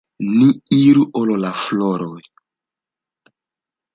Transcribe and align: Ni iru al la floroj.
Ni 0.37 0.45
iru 0.77 1.03
al 1.19 1.33
la 1.43 1.51
floroj. 1.65 2.23